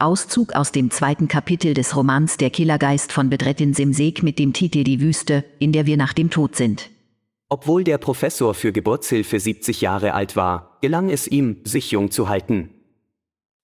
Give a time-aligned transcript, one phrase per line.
[0.00, 4.82] Auszug aus dem zweiten Kapitel des Romans Der Killergeist von Bedrettin Simsek mit dem Titel
[4.82, 6.90] Die Wüste, in der wir nach dem Tod sind.
[7.48, 12.28] Obwohl der Professor für Geburtshilfe 70 Jahre alt war, gelang es ihm, sich jung zu
[12.28, 12.70] halten.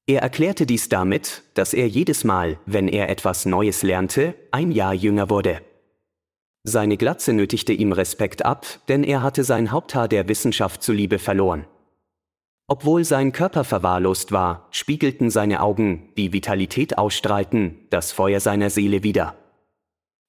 [0.06, 4.94] Er erklärte dies damit, dass er jedes Mal, wenn er etwas Neues lernte, ein Jahr
[4.94, 5.62] jünger wurde.
[6.64, 11.64] Seine Glatze nötigte ihm Respekt ab, denn er hatte sein Haupthaar der Wissenschaft zuliebe verloren.
[12.68, 19.04] Obwohl sein Körper verwahrlost war, spiegelten seine Augen, die Vitalität ausstrahlten, das Feuer seiner Seele
[19.04, 19.36] wider.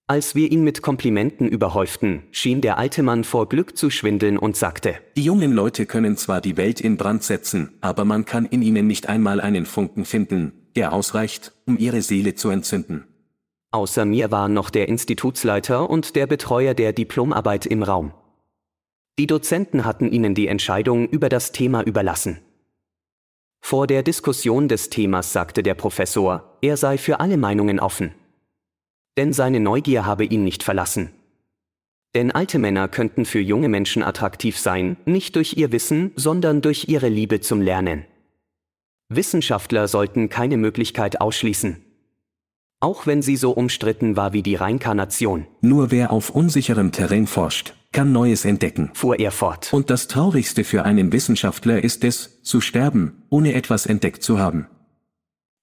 [0.05, 4.55] Als wir ihn mit Komplimenten überhäuften, schien der alte Mann vor Glück zu schwindeln und
[4.55, 8.61] sagte, Die jungen Leute können zwar die Welt in Brand setzen, aber man kann in
[8.61, 13.05] ihnen nicht einmal einen Funken finden, der ausreicht, um ihre Seele zu entzünden.
[13.71, 18.13] Außer mir waren noch der Institutsleiter und der Betreuer der Diplomarbeit im Raum.
[19.19, 22.39] Die Dozenten hatten ihnen die Entscheidung über das Thema überlassen.
[23.61, 28.13] Vor der Diskussion des Themas sagte der Professor, er sei für alle Meinungen offen
[29.17, 31.09] denn seine Neugier habe ihn nicht verlassen.
[32.15, 36.87] Denn alte Männer könnten für junge Menschen attraktiv sein, nicht durch ihr Wissen, sondern durch
[36.87, 38.05] ihre Liebe zum Lernen.
[39.09, 41.83] Wissenschaftler sollten keine Möglichkeit ausschließen.
[42.79, 45.47] Auch wenn sie so umstritten war wie die Reinkarnation.
[45.61, 49.73] Nur wer auf unsicherem Terrain forscht, kann Neues entdecken, fuhr er fort.
[49.73, 54.67] Und das Traurigste für einen Wissenschaftler ist es, zu sterben, ohne etwas entdeckt zu haben.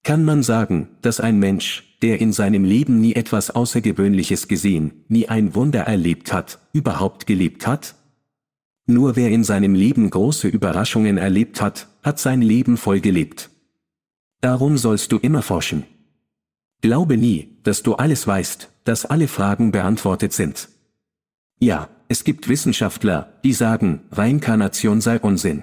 [0.03, 5.29] Kann man sagen, dass ein Mensch, der in seinem Leben nie etwas Außergewöhnliches gesehen, nie
[5.29, 7.95] ein Wunder erlebt hat, überhaupt gelebt hat?
[8.87, 13.49] Nur wer in seinem Leben große Überraschungen erlebt hat, hat sein Leben voll gelebt.
[14.43, 15.85] Darum sollst du immer forschen.
[16.83, 20.69] Glaube nie, dass du alles weißt, dass alle Fragen beantwortet sind.
[21.59, 25.63] Ja, es gibt Wissenschaftler, die sagen, Reinkarnation sei Unsinn.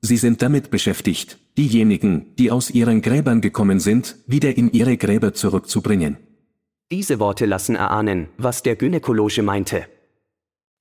[0.00, 5.32] Sie sind damit beschäftigt, diejenigen, die aus ihren Gräbern gekommen sind, wieder in ihre Gräber
[5.34, 6.16] zurückzubringen.
[6.90, 9.86] Diese Worte lassen erahnen, was der Gynäkologe meinte.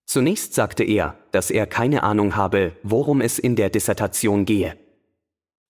[0.06, 4.76] Zunächst sagte er, dass er keine Ahnung habe, worum es in der Dissertation gehe.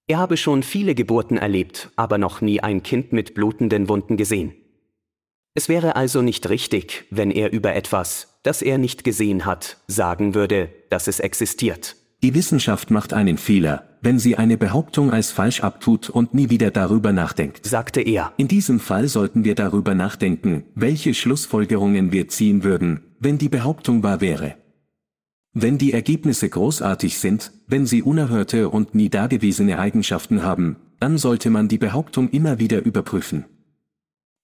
[0.08, 4.54] Er habe schon viele Geburten erlebt, aber noch nie ein Kind mit blutenden Wunden gesehen.
[5.54, 10.36] Es wäre also nicht richtig, wenn er über etwas, das er nicht gesehen hat, sagen
[10.36, 11.96] würde, dass es existiert.
[12.24, 16.70] Die Wissenschaft macht einen Fehler, wenn sie eine Behauptung als falsch abtut und nie wieder
[16.70, 18.34] darüber nachdenkt, sagte er.
[18.38, 24.04] In diesem Fall sollten wir darüber nachdenken, welche Schlussfolgerungen wir ziehen würden, wenn die Behauptung
[24.04, 24.56] wahr wäre.
[25.54, 31.50] Wenn die Ergebnisse großartig sind, wenn sie unerhörte und nie dagewesene Eigenschaften haben, dann sollte
[31.50, 33.46] man die Behauptung immer wieder überprüfen.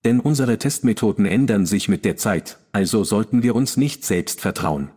[0.07, 4.89] Denn unsere Testmethoden ändern sich mit der Zeit, also sollten wir uns nicht selbst vertrauen.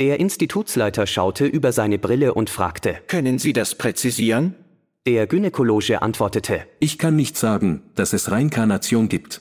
[0.00, 4.56] Der Institutsleiter schaute über seine Brille und fragte, Können Sie das präzisieren?
[5.06, 9.40] Der Gynäkologe antwortete, Ich kann nicht sagen, dass es Reinkarnation gibt.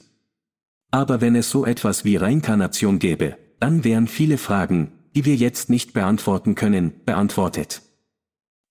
[0.92, 5.72] Aber wenn es so etwas wie Reinkarnation gäbe, dann wären viele Fragen, die wir jetzt
[5.72, 7.82] nicht beantworten können, beantwortet.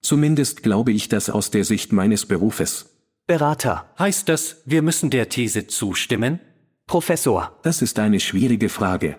[0.02, 2.91] Zumindest glaube ich das aus der Sicht meines Berufes.
[3.26, 3.88] Berater.
[3.98, 6.40] Heißt das, wir müssen der These zustimmen?
[6.86, 7.56] Professor.
[7.62, 9.16] Das ist eine schwierige Frage.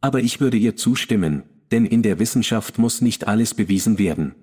[0.00, 4.34] Aber ich würde ihr zustimmen, denn in der Wissenschaft muss nicht alles bewiesen werden.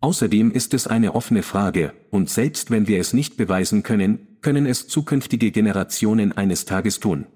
[0.00, 4.66] Außerdem ist es eine offene Frage, und selbst wenn wir es nicht beweisen können, können
[4.66, 7.26] es zukünftige Generationen eines Tages tun.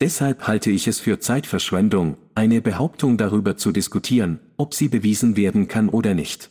[0.00, 5.68] Deshalb halte ich es für Zeitverschwendung, eine Behauptung darüber zu diskutieren, ob sie bewiesen werden
[5.68, 6.50] kann oder nicht.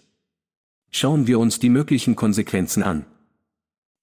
[0.96, 3.06] Schauen wir uns die möglichen Konsequenzen an.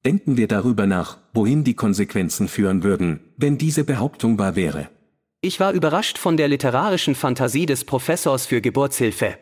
[0.05, 4.89] Denken wir darüber nach, wohin die Konsequenzen führen würden, wenn diese Behauptung wahr wäre.
[5.41, 9.39] Ich war überrascht von der literarischen Fantasie des Professors für Geburtshilfe.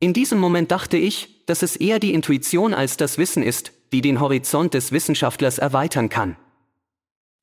[0.00, 4.02] In diesem Moment dachte ich, dass es eher die Intuition als das Wissen ist, die
[4.02, 6.36] den Horizont des Wissenschaftlers erweitern kann.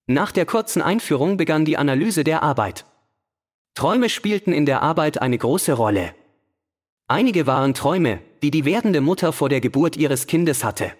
[0.06, 2.86] Nach der kurzen Einführung begann die Analyse der Arbeit.
[3.74, 6.14] Träume spielten in der Arbeit eine große Rolle.
[7.10, 10.92] Einige waren Träume, die die werdende Mutter vor der Geburt ihres Kindes hatte.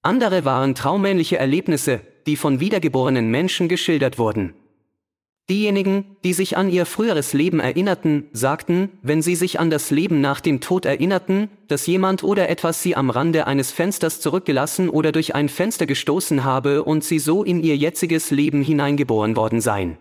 [0.00, 4.54] Andere waren traumähnliche Erlebnisse, die von wiedergeborenen Menschen geschildert wurden.
[5.50, 10.22] Diejenigen, die sich an ihr früheres Leben erinnerten, sagten, wenn sie sich an das Leben
[10.22, 15.12] nach dem Tod erinnerten, dass jemand oder etwas sie am Rande eines Fensters zurückgelassen oder
[15.12, 19.98] durch ein Fenster gestoßen habe und sie so in ihr jetziges Leben hineingeboren worden seien.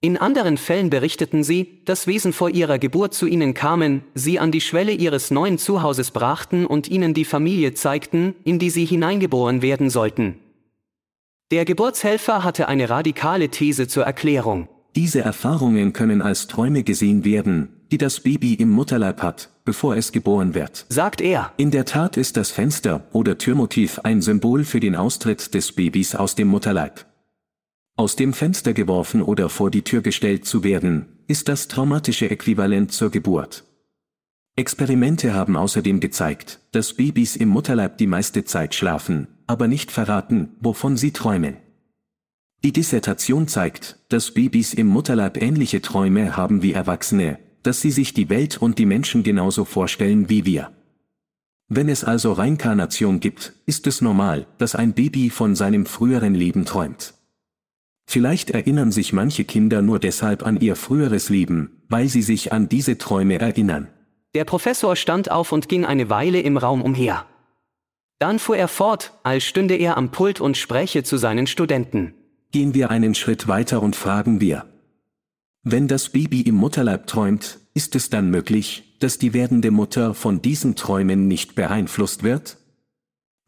[0.00, 4.52] In anderen Fällen berichteten sie, dass Wesen vor ihrer Geburt zu ihnen kamen, sie an
[4.52, 9.60] die Schwelle ihres neuen Zuhauses brachten und ihnen die Familie zeigten, in die sie hineingeboren
[9.60, 10.36] werden sollten.
[11.50, 14.68] Der Geburtshelfer hatte eine radikale These zur Erklärung.
[14.94, 20.12] Diese Erfahrungen können als Träume gesehen werden, die das Baby im Mutterleib hat, bevor es
[20.12, 20.86] geboren wird.
[20.90, 21.52] sagt er.
[21.56, 26.14] In der Tat ist das Fenster oder Türmotiv ein Symbol für den Austritt des Babys
[26.14, 27.07] aus dem Mutterleib.
[27.98, 32.92] Aus dem Fenster geworfen oder vor die Tür gestellt zu werden, ist das traumatische Äquivalent
[32.92, 33.64] zur Geburt.
[34.54, 40.50] Experimente haben außerdem gezeigt, dass Babys im Mutterleib die meiste Zeit schlafen, aber nicht verraten,
[40.60, 41.56] wovon sie träumen.
[42.62, 48.14] Die Dissertation zeigt, dass Babys im Mutterleib ähnliche Träume haben wie Erwachsene, dass sie sich
[48.14, 50.70] die Welt und die Menschen genauso vorstellen wie wir.
[51.66, 56.64] Wenn es also Reinkarnation gibt, ist es normal, dass ein Baby von seinem früheren Leben
[56.64, 57.17] träumt.
[58.10, 62.70] Vielleicht erinnern sich manche Kinder nur deshalb an ihr früheres Leben, weil sie sich an
[62.70, 63.88] diese Träume erinnern.
[64.34, 67.26] Der Professor stand auf und ging eine Weile im Raum umher.
[68.18, 72.14] Dann fuhr er fort, als stünde er am Pult und spräche zu seinen Studenten.
[72.50, 74.64] Gehen wir einen Schritt weiter und fragen wir.
[75.62, 80.40] Wenn das Baby im Mutterleib träumt, ist es dann möglich, dass die werdende Mutter von
[80.40, 82.56] diesen Träumen nicht beeinflusst wird?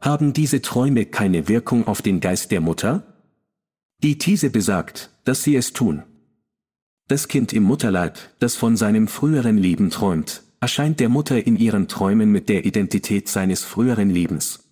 [0.02, 3.09] Haben diese Träume keine Wirkung auf den Geist der Mutter?
[4.02, 6.04] Die These besagt, dass sie es tun.
[7.06, 11.86] Das Kind im Mutterleib, das von seinem früheren Leben träumt, erscheint der Mutter in ihren
[11.86, 14.70] Träumen mit der Identität seines früheren Lebens.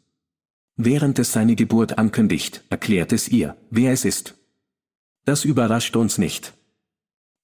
[0.76, 4.34] Während es seine Geburt ankündigt, erklärt es ihr, wer es ist.
[5.26, 6.54] Das überrascht uns nicht.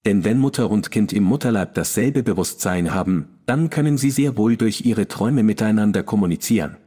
[0.05, 4.57] Denn wenn Mutter und Kind im Mutterleib dasselbe Bewusstsein haben, dann können sie sehr wohl
[4.57, 6.77] durch ihre Träume miteinander kommunizieren.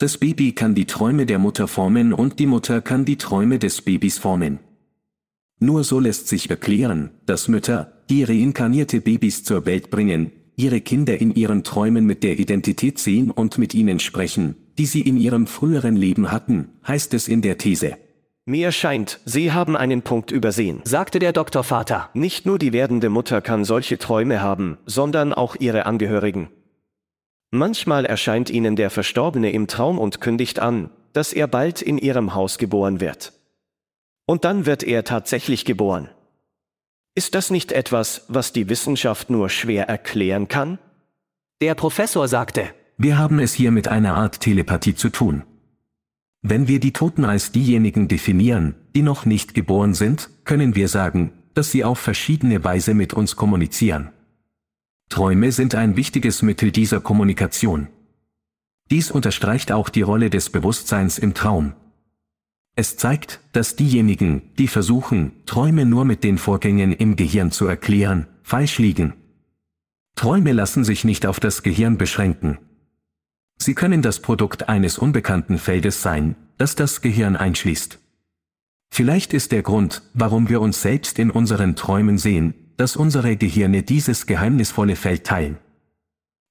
[0.00, 3.82] Das Baby kann die Träume der Mutter formen und die Mutter kann die Träume des
[3.82, 4.60] Babys formen.
[5.58, 11.20] Nur so lässt sich erklären, dass Mütter, die reinkarnierte Babys zur Welt bringen, ihre Kinder
[11.20, 15.48] in ihren Träumen mit der Identität sehen und mit ihnen sprechen, die sie in ihrem
[15.48, 17.96] früheren Leben hatten, heißt es in der These.
[18.44, 20.80] Mir scheint, Sie haben einen Punkt übersehen.
[20.84, 22.08] sagte der Doktorvater.
[22.14, 26.48] Nicht nur die werdende Mutter kann solche Träume haben, sondern auch ihre Angehörigen.
[27.50, 32.34] Manchmal erscheint ihnen der Verstorbene im Traum und kündigt an, dass er bald in ihrem
[32.34, 33.32] Haus geboren wird.
[34.26, 36.10] Und dann wird er tatsächlich geboren.
[37.14, 40.78] Ist das nicht etwas, was die Wissenschaft nur schwer erklären kann?
[41.62, 42.68] Der Professor sagte,
[42.98, 45.44] Wir haben es hier mit einer Art Telepathie zu tun.
[46.42, 51.32] Wenn wir die Toten als diejenigen definieren, die noch nicht geboren sind, können wir sagen,
[51.54, 54.12] dass sie auf verschiedene Weise mit uns kommunizieren.
[55.08, 57.88] Träume sind ein wichtiges Mittel dieser Kommunikation.
[58.90, 61.74] Dies unterstreicht auch die Rolle des Bewusstseins im Traum.
[62.74, 68.28] Es zeigt, dass diejenigen, die versuchen, Träume nur mit den Vorgängen im Gehirn zu erklären,
[68.42, 69.14] falsch liegen.
[70.14, 72.58] Träume lassen sich nicht auf das Gehirn beschränken.
[73.56, 77.98] Sie können das Produkt eines unbekannten Feldes sein, das das Gehirn einschließt.
[78.90, 83.82] Vielleicht ist der Grund, warum wir uns selbst in unseren Träumen sehen, dass unsere Gehirne
[83.82, 85.58] dieses geheimnisvolle Feld teilen.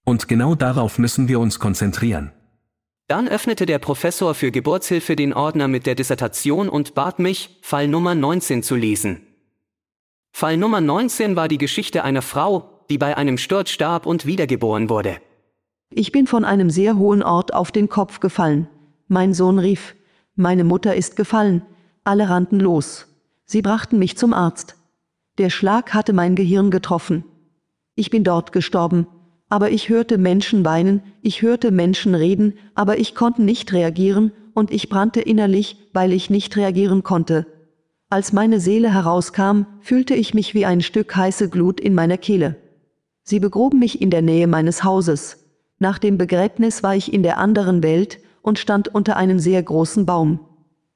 [0.06, 2.31] Und genau darauf müssen wir uns konzentrieren.
[3.07, 7.88] Dann öffnete der Professor für Geburtshilfe den Ordner mit der Dissertation und bat mich, Fall
[7.88, 9.21] Nummer 19 zu lesen.
[10.33, 14.89] Fall Nummer 19 war die Geschichte einer Frau, die bei einem Sturz starb und wiedergeboren
[14.89, 15.18] wurde.
[15.89, 18.68] Ich bin von einem sehr hohen Ort auf den Kopf gefallen.
[19.07, 19.95] Mein Sohn rief,
[20.35, 21.63] meine Mutter ist gefallen.
[22.03, 23.07] Alle rannten los.
[23.45, 24.76] Sie brachten mich zum Arzt.
[25.38, 27.24] Der Schlag hatte mein Gehirn getroffen.
[27.94, 29.06] Ich bin dort gestorben,
[29.50, 34.72] aber ich hörte Menschen weinen, ich hörte Menschen reden, aber ich konnte nicht reagieren, und
[34.72, 37.45] ich brannte innerlich, weil ich nicht reagieren konnte.
[38.09, 42.56] Als meine Seele herauskam, fühlte ich mich wie ein Stück heiße Glut in meiner Kehle.
[43.21, 45.45] Sie begruben mich in der Nähe meines Hauses.
[45.78, 50.07] Nach dem Begräbnis war ich in der anderen Welt und stand unter einem sehr großen
[50.07, 50.40] Baum.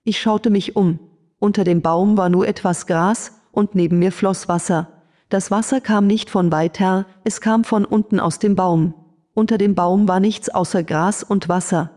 [0.04, 0.98] Ich schaute mich um.
[1.38, 4.88] Unter dem Baum war nur etwas Gras und neben mir floss Wasser.
[5.30, 8.94] Das Wasser kam nicht von weit her, es kam von unten aus dem Baum.
[9.34, 11.92] Unter dem Baum war nichts außer Gras und Wasser.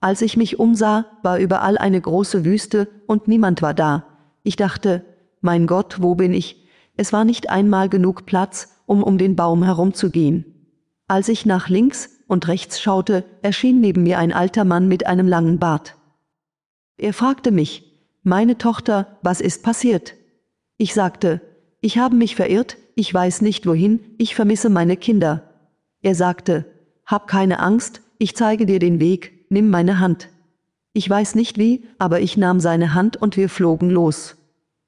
[0.00, 4.04] Als ich mich umsah, war überall eine große Wüste und niemand war da.
[4.44, 5.04] Ich dachte,
[5.40, 6.64] mein Gott, wo bin ich?
[6.96, 10.44] Es war nicht einmal genug Platz, um um den Baum herumzugehen.
[11.08, 15.26] Als ich nach links und rechts schaute, erschien neben mir ein alter Mann mit einem
[15.26, 15.96] langen Bart.
[16.96, 17.88] Er fragte mich,
[18.22, 20.14] meine Tochter, was ist passiert?
[20.80, 21.40] Ich sagte,
[21.80, 25.42] ich habe mich verirrt, ich weiß nicht wohin, ich vermisse meine Kinder.
[26.02, 26.66] Er sagte,
[27.04, 30.28] Hab keine Angst, ich zeige dir den Weg, nimm meine Hand.
[30.92, 34.36] Ich weiß nicht wie, aber ich nahm seine Hand und wir flogen los.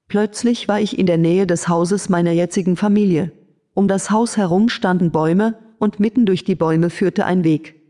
[0.06, 3.32] Plötzlich war ich in der Nähe des Hauses meiner jetzigen Familie.
[3.74, 7.80] Um das Haus herum standen Bäume, und mitten durch die Bäume führte ein Weg.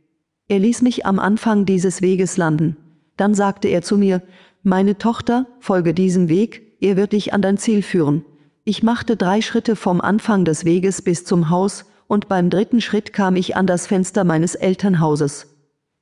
[0.49, 2.77] Er ließ mich am Anfang dieses Weges landen.
[3.19, 4.23] Dann sagte er zu mir,
[4.63, 8.25] Meine Tochter, folge diesem Weg, er wird dich an dein Ziel führen.
[8.65, 13.13] Ich machte drei Schritte vom Anfang des Weges bis zum Haus, und beim dritten Schritt
[13.13, 15.47] kam ich an das Fenster meines Elternhauses.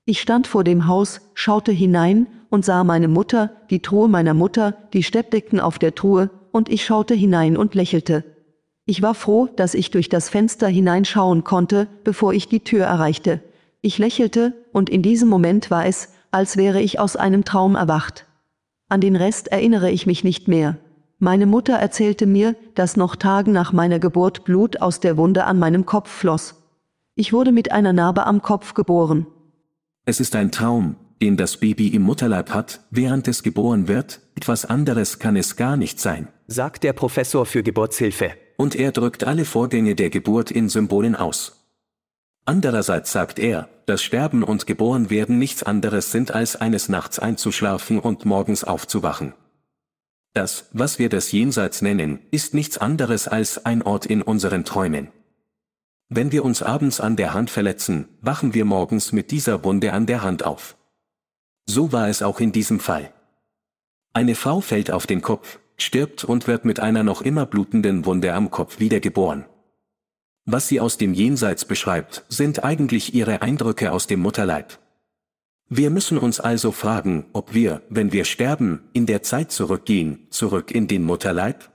[0.06, 4.74] Ich stand vor dem Haus, schaute hinein und sah meine Mutter, die Truhe meiner Mutter,
[4.94, 8.24] die Steppdecken auf der Truhe, und ich schaute hinein und lächelte.
[8.86, 13.42] Ich war froh, dass ich durch das Fenster hineinschauen konnte, bevor ich die Tür erreichte.
[13.82, 18.24] Ich lächelte, und in diesem Moment war es, als wäre ich aus einem Traum erwacht.
[18.90, 20.78] An den Rest erinnere ich mich nicht mehr.
[21.18, 25.58] Meine Mutter erzählte mir, dass noch Tagen nach meiner Geburt Blut aus der Wunde an
[25.58, 26.54] meinem Kopf floss.
[27.14, 29.26] Ich wurde mit einer Narbe am Kopf geboren.
[30.06, 34.64] Es ist ein Traum, den das Baby im Mutterleib hat, während es geboren wird, etwas
[34.64, 36.28] anderes kann es gar nicht sein.
[36.46, 38.30] sagt der Professor für Geburtshilfe.
[38.56, 41.57] Und er drückt alle Vorgänge der Geburt in Symbolen aus.
[42.48, 47.98] Andererseits sagt er, dass Sterben und Geboren werden nichts anderes sind als eines Nachts einzuschlafen
[47.98, 49.34] und morgens aufzuwachen.
[50.32, 55.08] Das, was wir das Jenseits nennen, ist nichts anderes als ein Ort in unseren Träumen.
[56.08, 60.06] Wenn wir uns abends an der Hand verletzen, wachen wir morgens mit dieser Wunde an
[60.06, 60.78] der Hand auf.
[61.66, 63.12] So war es auch in diesem Fall.
[64.14, 68.32] Eine Frau fällt auf den Kopf, stirbt und wird mit einer noch immer blutenden Wunde
[68.32, 69.44] am Kopf wiedergeboren.
[70.50, 74.78] Was sie aus dem Jenseits beschreibt, sind eigentlich ihre Eindrücke aus dem Mutterleib.
[75.68, 80.70] Wir müssen uns also fragen, ob wir, wenn wir sterben, in der Zeit zurückgehen, zurück
[80.70, 81.68] in den Mutterleib?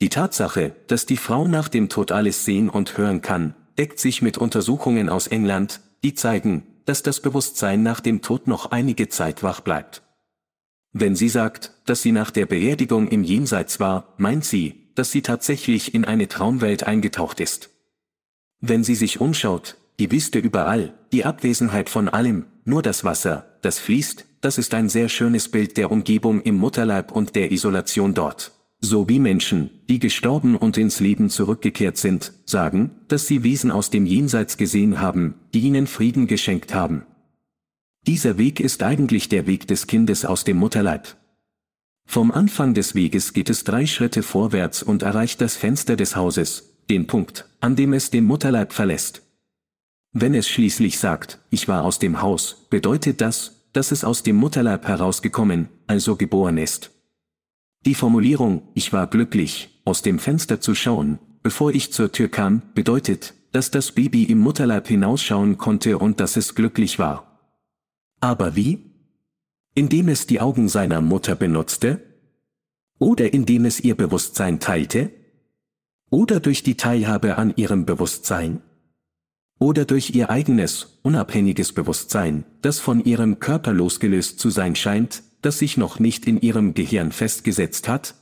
[0.00, 4.20] Die Tatsache, dass die Frau nach dem Tod alles sehen und hören kann, deckt sich
[4.20, 9.44] mit Untersuchungen aus England, die zeigen, dass das Bewusstsein nach dem Tod noch einige Zeit
[9.44, 10.02] wach bleibt.
[10.92, 15.22] Wenn sie sagt, dass sie nach der Beerdigung im Jenseits war, meint sie, dass sie
[15.22, 17.70] tatsächlich in eine Traumwelt eingetaucht ist.
[18.60, 23.78] Wenn sie sich umschaut, die Wüste überall, die Abwesenheit von allem, nur das Wasser, das
[23.78, 28.52] fließt, das ist ein sehr schönes Bild der Umgebung im Mutterleib und der Isolation dort.
[28.80, 33.90] So wie Menschen, die gestorben und ins Leben zurückgekehrt sind, sagen, dass sie Wesen aus
[33.90, 37.06] dem Jenseits gesehen haben, die ihnen Frieden geschenkt haben.
[38.06, 41.16] Dieser Weg ist eigentlich der Weg des Kindes aus dem Mutterleib.
[42.06, 46.65] Vom Anfang des Weges geht es drei Schritte vorwärts und erreicht das Fenster des Hauses,
[46.90, 49.22] den Punkt, an dem es den Mutterleib verlässt.
[50.12, 54.36] Wenn es schließlich sagt, ich war aus dem Haus, bedeutet das, dass es aus dem
[54.36, 56.90] Mutterleib herausgekommen, also geboren ist.
[57.84, 62.62] Die Formulierung, ich war glücklich, aus dem Fenster zu schauen, bevor ich zur Tür kam,
[62.74, 67.40] bedeutet, dass das Baby im Mutterleib hinausschauen konnte und dass es glücklich war.
[68.20, 68.90] Aber wie?
[69.74, 72.02] Indem es die Augen seiner Mutter benutzte?
[72.98, 75.10] Oder indem es ihr Bewusstsein teilte?
[76.10, 78.62] Oder durch die Teilhabe an ihrem Bewusstsein?
[79.58, 85.58] Oder durch ihr eigenes, unabhängiges Bewusstsein, das von ihrem Körper losgelöst zu sein scheint, das
[85.58, 88.14] sich noch nicht in ihrem Gehirn festgesetzt hat?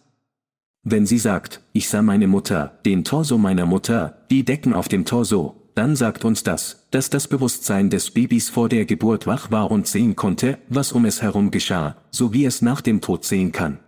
[0.82, 5.04] Wenn sie sagt, ich sah meine Mutter, den Torso meiner Mutter, die Decken auf dem
[5.04, 9.70] Torso, dann sagt uns das, dass das Bewusstsein des Babys vor der Geburt wach war
[9.70, 13.52] und sehen konnte, was um es herum geschah, so wie es nach dem Tod sehen
[13.52, 13.80] kann.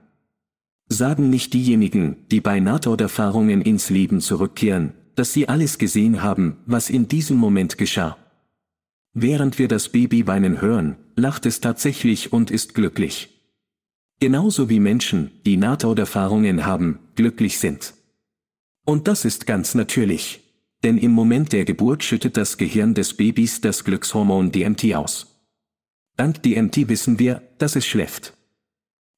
[0.88, 6.90] Sagen nicht diejenigen, die bei Nahtoderfahrungen ins Leben zurückkehren, dass sie alles gesehen haben, was
[6.90, 8.16] in diesem Moment geschah.
[9.12, 13.30] Während wir das Baby weinen hören, lacht es tatsächlich und ist glücklich.
[14.20, 17.94] Genauso wie Menschen, die Nahtoderfahrungen haben, glücklich sind.
[18.84, 20.42] Und das ist ganz natürlich.
[20.84, 25.40] Denn im Moment der Geburt schüttet das Gehirn des Babys das Glückshormon DMT aus.
[26.16, 28.35] Dank DMT wissen wir, dass es schläft.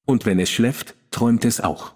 [0.08, 1.94] Und wenn es schläft, träumt es auch.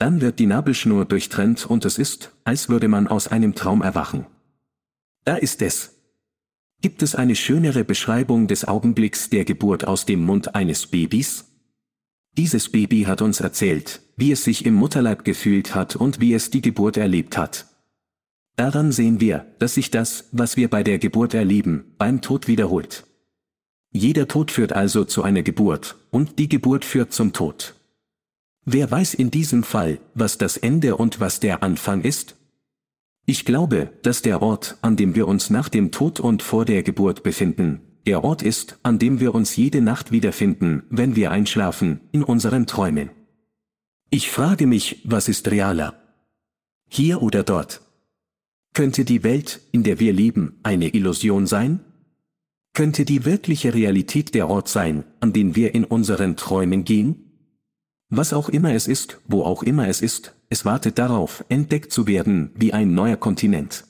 [0.00, 4.26] Dann wird die Nabelschnur durchtrennt und es ist, als würde man aus einem Traum erwachen.
[5.24, 5.94] Da ist es.
[6.80, 11.44] Gibt es eine schönere Beschreibung des Augenblicks der Geburt aus dem Mund eines Babys?
[12.36, 16.50] Dieses Baby hat uns erzählt, wie es sich im Mutterleib gefühlt hat und wie es
[16.50, 17.66] die Geburt erlebt hat.
[18.56, 23.04] Daran sehen wir, dass sich das, was wir bei der Geburt erleben, beim Tod wiederholt.
[23.92, 27.74] Jeder Tod führt also zu einer Geburt, und die Geburt führt zum Tod.
[28.64, 32.36] Wer weiß in diesem Fall, was das Ende und was der Anfang ist?
[33.26, 36.82] Ich glaube, dass der Ort, an dem wir uns nach dem Tod und vor der
[36.82, 42.00] Geburt befinden, der Ort ist, an dem wir uns jede Nacht wiederfinden, wenn wir einschlafen,
[42.12, 43.10] in unseren Träumen.
[44.10, 45.94] Ich frage mich, was ist realer?
[46.88, 47.80] Hier oder dort?
[48.74, 51.80] Könnte die Welt, in der wir leben, eine Illusion sein?
[52.74, 57.16] Könnte die wirkliche Realität der Ort sein, an den wir in unseren Träumen gehen?
[58.08, 62.06] Was auch immer es ist, wo auch immer es ist, es wartet darauf, entdeckt zu
[62.06, 63.84] werden, wie ein neuer Kontinent.